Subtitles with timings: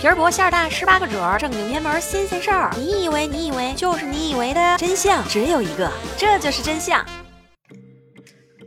[0.00, 2.74] 皮儿薄馅儿大，十八个褶儿，正经偏门新鲜事儿。
[2.74, 7.04] 你以为你以为就是你以为的真相只有一个，这就是真相。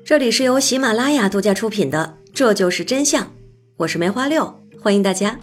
[0.05, 3.23] 这里是由喜马拉雅独家出品的《这就是真相》，
[3.77, 5.39] 我是梅花六，欢迎大家。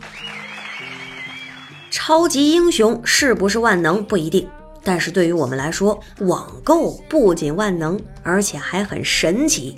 [1.91, 4.48] 超级英雄是不是万能不一定，
[4.84, 9.75] 但是对于我们来说，网购不仅万能，而且还很神奇。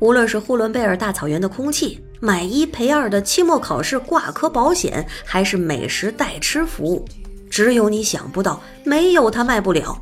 [0.00, 2.04] 无论是呼伦贝尔大草原的空气。
[2.20, 7.04] 买一赔二的期末考试挂科保险，还是美食代吃服务，
[7.48, 10.00] 只有你想不到，没有它卖不了。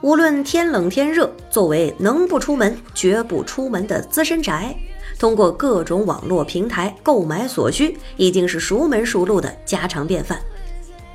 [0.00, 4.74] 无论天冷天热，作为能不出门绝不出门的资深宅，
[5.18, 10.40] 通过各种网络平台购买所需，已经是熟门熟路的家常便饭。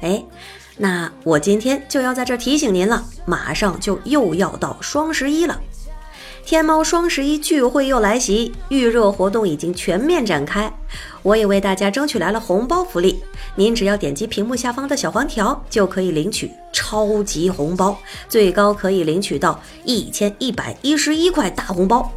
[0.02, 0.24] 哎，
[0.78, 5.60] 那我今天就要在这提醒您了，马上就又要到双十一了。
[6.46, 10.72] 天猫双十一聚会又来袭，预热活动已经全面展开。
[11.24, 13.20] 我也为大家争取来了红包福利，
[13.56, 17.98] 您只要点击屏幕下方的小黄条，就可以领取超级红包，
[18.30, 22.12] 最高可以领取到一千一百一十一块大红包。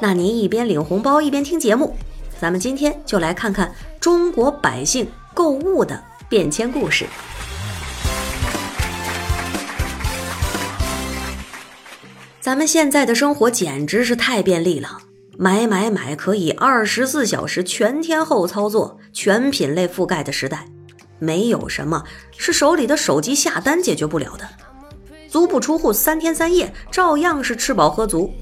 [0.00, 1.94] 那您一边领红包一边听节目，
[2.40, 7.04] 咱们今天就来看看中国百姓购物的变迁故事。
[12.42, 14.98] 咱们现在的生活简直是太便利了，
[15.38, 20.66] 买买买可以二十四小时全天候操作，全品类覆盖的时代，
[21.20, 22.02] 没有什么
[22.36, 24.48] 是手里的手机下单解决不了的。
[25.28, 28.34] 足不出户三天三夜，照样是吃饱喝足。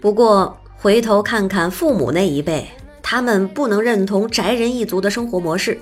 [0.00, 2.64] 不过回头看看父母那一辈，
[3.02, 5.76] 他们不能认同宅人一族的生活模式，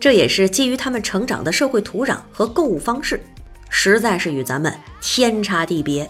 [0.00, 3.20] 这也是基于他们成长的社会土壤和购物方式，
[3.68, 6.08] 实在是与咱们天差地别。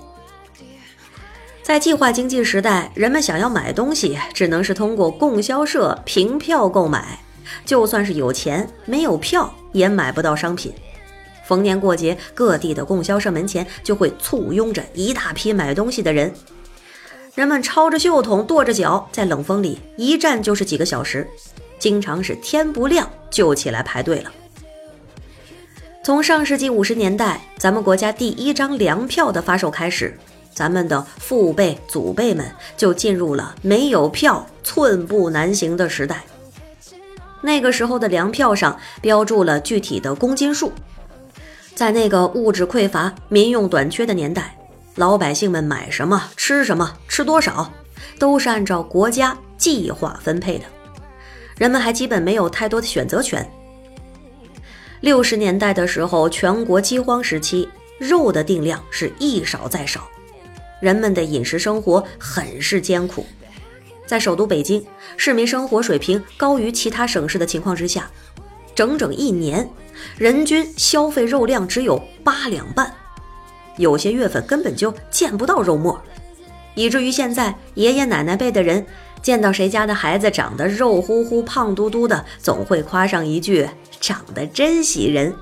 [1.69, 7.21] 在计划经济时代，人们想要买东西，只能是通过供销社凭票购买。
[7.67, 10.73] 就算是有钱，没有票也买不到商品。
[11.45, 16.33] 逢年过节，各地的供销社门前就会簇拥着一大批买东西的人。
[17.35, 21.29] 人们抄着袖筒，跺着脚，在冷风里一站就是几个小时，
[21.79, 24.33] 经常是天不亮就起来排队了。
[26.03, 30.19] 从上世纪五十年代，咱们国家第一张粮票的发售开始。
[30.59, 32.45] 咱们的父辈、祖辈们
[32.77, 36.25] 就进入了没有票寸步难行的时代。
[37.41, 40.73] 那个时候的粮票上标注了具体的公斤数，
[41.77, 44.59] 在那个物质匮乏、民用短缺的年代，
[44.97, 47.73] 老百姓们买什么、吃什么、吃多少，
[48.19, 50.65] 都是按照国家计划分配的，
[51.57, 53.49] 人们还基本没有太多的选择权。
[55.03, 57.69] 六十年代的时候，全国饥荒时期，
[58.01, 60.01] 肉的定量是一少再少。
[60.81, 63.27] 人们的饮食生活很是艰苦，
[64.07, 64.85] 在首都北京，
[65.17, 68.11] 市民生活水平高于其他省市的情况之下，
[68.75, 69.69] 整整一年，
[70.17, 72.95] 人均消费肉量只有八两半，
[73.77, 76.01] 有些月份根本就见不到肉末，
[76.75, 78.87] 以至于现在爷爷奶奶辈的人
[79.21, 83.69] 见到谁家的孩子长得肉乎乎、胖嘟嘟的，总会夸上一句
[84.01, 85.35] ：“长得真喜人。”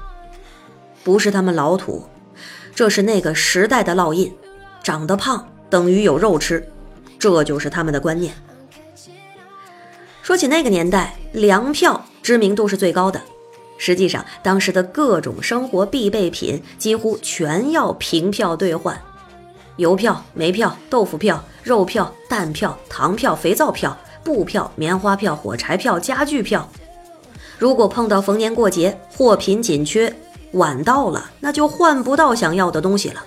[1.05, 2.07] 不是他们老土，
[2.75, 4.35] 这是那个时代的烙印。
[4.87, 6.65] 长得胖等于有肉吃，
[7.19, 8.33] 这就是他们的观念。
[10.23, 13.21] 说起那个年代，粮票知名度是最高的。
[13.79, 18.97] 实际上，当时的各种生活必备品几乎全要凭票兑换：
[19.75, 26.71] 邮票、煤票、豆腐票、肉票、蛋票、糖票、肥皂票、布票、棉花票、火柴票、家具票。
[27.59, 30.15] 如果碰到逢年过节货品紧缺，
[30.53, 33.25] 晚到了，那就换不到想要的东西了。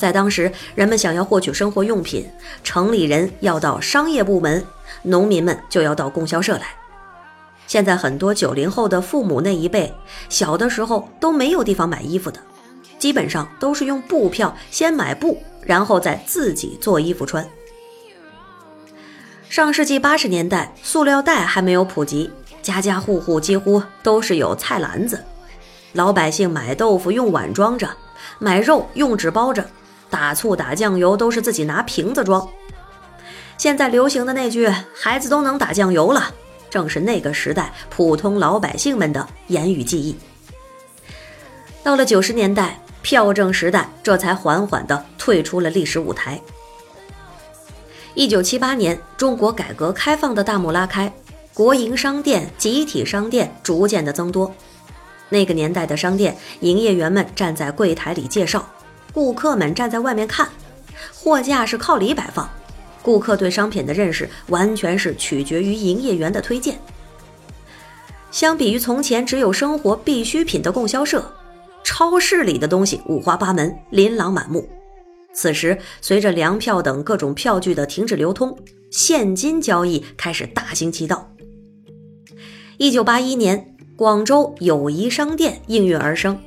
[0.00, 2.26] 在当时，人们想要获取生活用品，
[2.64, 4.64] 城里人要到商业部门，
[5.02, 6.62] 农民们就要到供销社来。
[7.66, 9.92] 现在很多九零后的父母那一辈，
[10.30, 12.40] 小的时候都没有地方买衣服的，
[12.98, 17.46] 基本上都是用布票先买布，然后再自己做衣服穿。
[19.50, 22.30] 上世纪八十年代，塑料袋还没有普及，
[22.62, 25.22] 家家户户几乎都是有菜篮子，
[25.92, 27.86] 老百姓买豆腐用碗装着，
[28.38, 29.62] 买肉用纸包着。
[30.10, 32.46] 打醋打酱油都是自己拿瓶子装。
[33.56, 36.34] 现在流行的那句“孩子都能打酱油了”，
[36.68, 40.16] 正是那个时代普通老百姓们的言语记忆。
[41.82, 46.40] 到了九十年代，票证时代这才缓缓地退出了历史舞台。
[48.14, 51.12] 一九七八年，中国改革开放的大幕拉开，
[51.54, 54.52] 国营商店、集体商店逐渐的增多。
[55.28, 58.68] 那个年代的商店，营业员们站在柜台里介绍。
[59.12, 60.48] 顾客们站在外面看，
[61.14, 62.48] 货架是靠里摆放，
[63.02, 66.78] 顾客对商品的认识完全是取决于营业员的推荐。
[68.30, 71.32] 相比于从前只有生活必需品的供销社，
[71.82, 74.68] 超市里的东西五花八门，琳琅满目。
[75.32, 78.56] 此时，随着粮票等各种票据的停止流通，
[78.90, 81.32] 现金交易开始大行其道。
[82.78, 86.40] 一九八一年，广州友谊商店应运而生，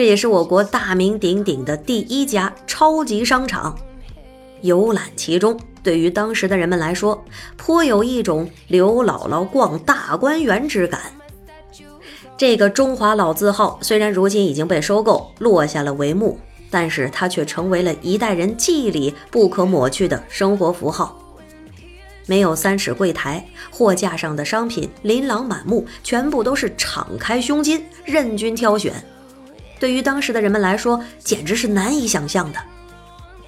[0.00, 3.78] 这也是我国大名鼎鼎的第一家超级商场。
[4.62, 7.22] 游览其中，对于当时的人们来说，
[7.58, 11.02] 颇有一种刘姥姥逛大观园之感。
[12.38, 16.38] 这个中华老字号虽然如今已经被收购，落下了帷幕，
[16.70, 21.14] 但是它却成为了一代人记忆里不可抹去的生活符号。
[22.24, 28.94] 没有三尺柜台，货架上的商品琳琅满目，全部都是敞开胸襟，任君挑选。
[29.80, 32.60] 对于当时的人们来说，简直是难以想象的。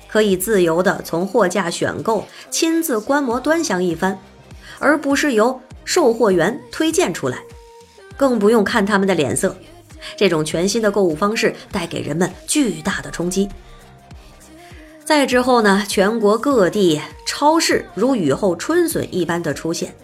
[0.08, 4.19] 可以自由地从货架选购，亲自观摩端详一番，
[4.79, 7.38] 而不是由售货员推荐出来，
[8.17, 9.55] 更不用看他们的脸色。
[10.17, 13.49] 这种全新的购物方式带给人们巨大的冲击。
[15.05, 19.94] 再之后呢，全国各地超市如雨后春笋一般的出现。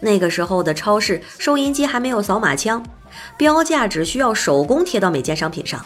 [0.00, 2.84] 那个时候的超市收银机还没有扫码枪，
[3.36, 5.84] 标价只需要手工贴到每件商品上，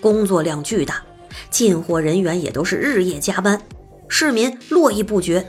[0.00, 1.02] 工作量巨大，
[1.50, 3.60] 进货人员也都是日夜加班，
[4.08, 5.46] 市民络绎不绝。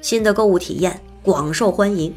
[0.00, 2.14] 新的购物体验广受欢迎。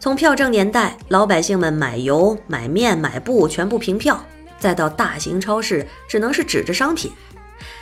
[0.00, 4.24] 从票证年代，老百姓们买油、买面、买布全部凭票。
[4.58, 7.10] 再到大型超市，只能是指着商品，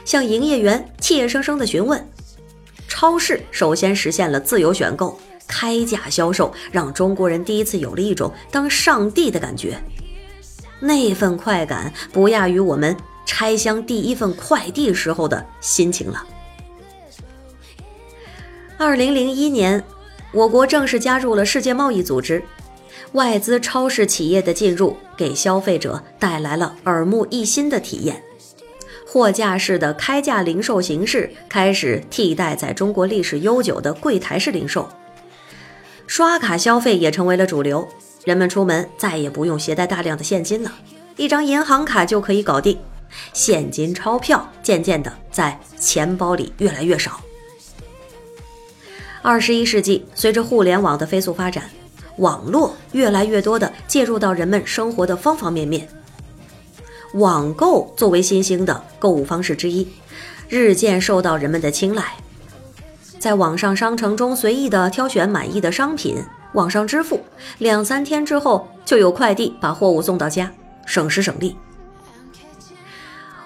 [0.05, 2.02] 向营业员怯生生的询问。
[2.88, 5.19] 超市首先实现了自由选购、
[5.50, 9.76] 开价销售，让中国人第一次有了一种当上帝的感觉。
[10.79, 16.25] 那份快感不亚于我们拆箱第一份快递时候的心情了。
[18.79, 19.85] 二零零一年，
[20.32, 22.43] 我国正式加入了世界贸易组织。
[23.12, 28.23] 外资超市企业的进入，给消费者带来了耳目一新的体验。
[29.05, 34.88] 货架式的开价零售形式开始替代在中国历史悠久的柜台式零售，
[36.10, 37.88] 刷卡消费也成为了主流。
[38.24, 40.72] 人们出门再也不用携带大量的现金了，
[41.16, 42.76] 一张银行卡就可以搞定。
[43.32, 47.20] 现金钞票渐渐的在钱包里越来越少。
[49.22, 51.70] 二十一世纪，随着互联网的飞速发展。
[52.16, 55.88] 网络越来越多的介入到人们生活的方方面面，
[57.14, 59.86] 网购作为新兴的购物方式之一，
[60.48, 62.12] 日渐受到人们的青睐。
[63.20, 66.17] 在网上商城中随意的挑选满意的商品，
[66.55, 67.20] 网上支付，
[67.58, 70.50] 两三天之后就有快递把货物送到家，
[70.87, 71.55] 省时省力。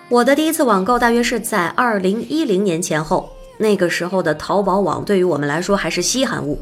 [0.09, 3.29] 我的第一次网购大约是在二零一零年前后，
[3.59, 6.61] 那个时候的淘宝网对于我们来说还是稀罕物。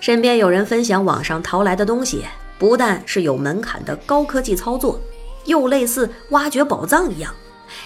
[0.00, 2.24] 身边有人分享网上淘来的东西，
[2.58, 5.00] 不但是有门槛的高科技操作，
[5.44, 7.32] 又类似挖掘宝藏一样，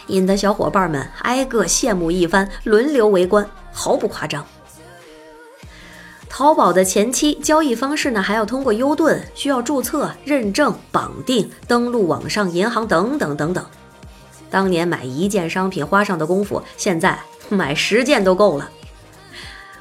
[0.07, 4.47] 引得小伙伴们挨个羡慕一番，轮流围观，毫不夸张。
[6.31, 13.65] 淘宝的前期交易方式呢，还要通过优盾，需要注册、认证、绑定、登录网上银行等等等等。
[14.51, 17.19] 当年买一件商品花上的功夫，现在
[17.49, 18.71] 买十件都够了。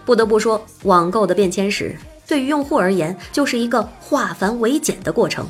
[0.06, 1.96] 不得不说，网购的变迁史。
[2.28, 5.48] 对于用户而言，就是一个化繁为简的过程。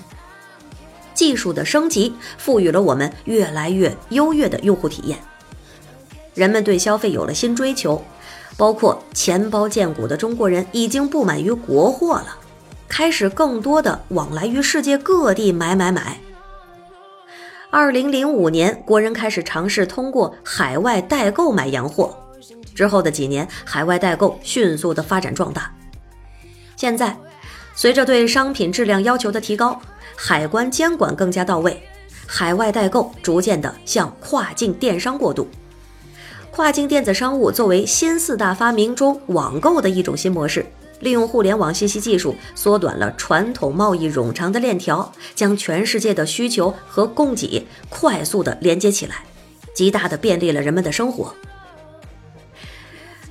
[1.13, 5.17] 技术的升级赋予了我们越来越优越的用户体验。
[6.33, 8.03] 人们对消费有了新追求，
[8.57, 12.37] 包括钱包见骨的中国人已经不满于国货了，
[12.87, 16.19] 开始更多的往来于世界各地买买买。
[17.69, 22.15] 二零零五年，国人开始尝试通过海外代购买洋货，
[22.75, 25.73] 之后的几年，海外代购迅速的发展壮大。
[26.75, 27.17] 现在，
[27.73, 29.81] 随着对商品质量要求的提高，
[30.15, 31.81] 海关监管更加到位，
[32.27, 35.47] 海外代购逐渐的向跨境电商过渡。
[36.55, 40.63] 跨境电子商务作为新四大发明中网购的一种新模式，
[40.99, 49.23] 利用互联网信息技术，缩短了传统贸易冗长的链条，将全世界的需求和供给快速的连接起来，
[49.73, 51.33] 极大的便利了人们的生活。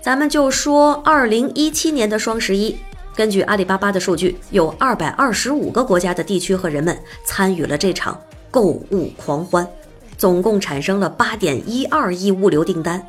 [0.00, 2.76] 咱们就说二零一七年的双十一。
[3.14, 9.64] 根据阿里巴巴的数据，有二百二十五个国家的地区和人们参与了这场购物狂欢，
[10.23, 13.05] 总共产生了八点一二亿物流订单。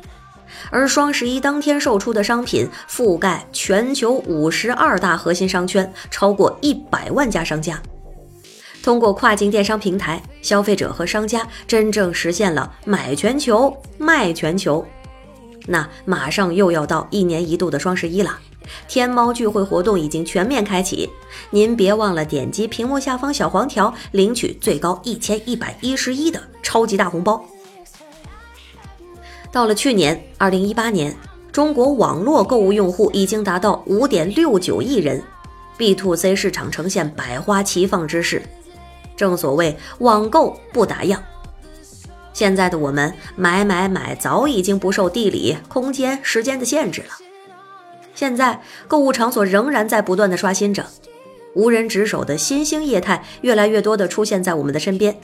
[0.68, 7.80] 而双十一当天售出的商品覆盖全球五十二大核心商圈，超过一百万家商家。
[8.82, 14.84] 通过跨境电商平台，消费者和商家真正实现了买全球、卖全球。
[15.68, 18.36] 那马上又要到一年一度的双十一了。
[18.88, 21.08] 天猫聚会活动已经全面开启，
[21.50, 27.44] 您别忘了点击屏幕下方小黄条，领取最高一千一百一十一的超级大红包。
[29.52, 31.16] 到了去年二零一八年，
[31.52, 35.22] 中国网络购物用户已经达到五点六九亿人
[35.78, 38.42] ，B to C 市场呈现百花齐放之势。
[39.16, 41.16] 正所谓网购不打烊。
[42.32, 47.10] 现在的我们买买买，早已经不受地理、空间、时间的限制了。
[48.16, 50.84] 现在购物场所仍然在不断的刷新着，
[51.54, 55.16] 无人值守的新兴业态越来越多的出现在我们的身边。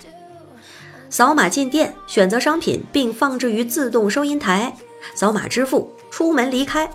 [1.10, 4.72] 扫码进店，选择商品并放置于自动收银台，
[5.16, 6.88] 扫码支付，出门离开，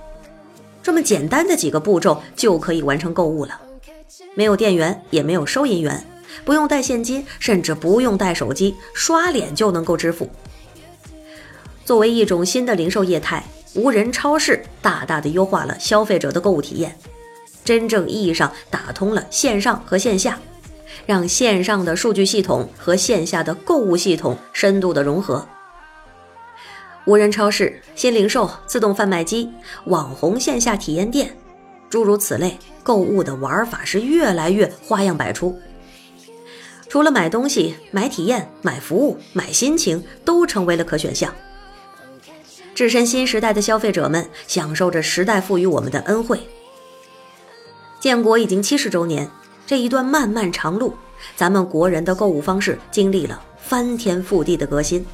[0.81, 3.59] 这么简单的几个步骤就可以完成购物了，
[4.33, 6.03] 没有店员，也没有收银员。
[6.43, 10.29] 不用带现金，甚至不用带手机，刷脸就能够支付。
[11.83, 13.43] 作为一种新的零售业态，
[13.73, 16.97] 无人超市大大的优化了消费者的购物体验，
[17.63, 20.39] 真正意义上打通了线上和线下，
[21.05, 25.47] 让线上的数据系统和线下的购物系统深度的融合。
[27.05, 29.51] 无人超市、新零售、自动贩卖机、
[29.85, 31.37] 网红线下体验店，
[31.89, 35.59] 诸如此类，购物的玩法是越来越花样百出。
[36.89, 41.31] 除了买东西、买体验、买服务、买心情，都成为了可选项。
[42.73, 46.39] 置身新时代的消费者们，享受着时代赋予我们的恩惠。
[47.99, 49.29] 建国已经七十周年，
[49.67, 50.93] 这一段漫漫长路，
[51.35, 55.05] 咱们国人的购物方式经历了翻天覆地的革新。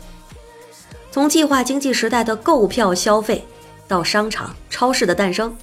[1.09, 3.45] 从计划经济时代的购票消费，
[3.87, 5.55] 到商场、超市的诞生，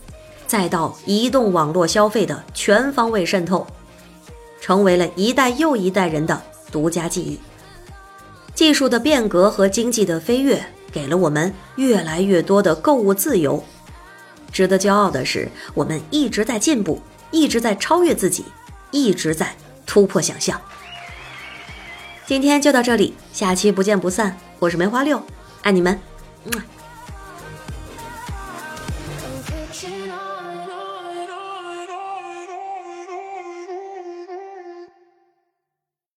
[0.46, 3.66] 再到移动网络消费的全方位渗透。
[4.60, 6.42] 成为了一代又一代人的
[6.72, 7.38] 独家记忆。
[8.54, 13.62] 技术的变革和经济的飞跃，给了我们越来越多的购物自由。
[14.50, 18.44] 值得骄傲的是，我们一直在进步，一直在超越自己，
[18.90, 19.54] 一直在
[19.86, 20.60] 突破想象。
[22.26, 24.36] 今天就到这里，下期不见不散。
[24.58, 25.22] 我是梅花六，
[25.62, 25.98] 爱你们，